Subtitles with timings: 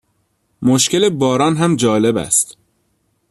[0.61, 2.57] مشکل باران هم جالب است.